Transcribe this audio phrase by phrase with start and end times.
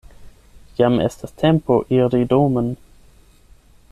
[0.79, 2.73] Jam estas tempo iri domen.